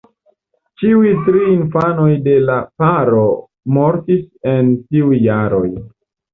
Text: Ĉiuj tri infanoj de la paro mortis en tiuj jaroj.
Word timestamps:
Ĉiuj 0.83 1.11
tri 1.27 1.41
infanoj 1.51 2.07
de 2.29 2.33
la 2.47 2.57
paro 2.83 3.21
mortis 3.79 4.27
en 4.57 4.75
tiuj 4.83 5.23
jaroj. 5.31 5.65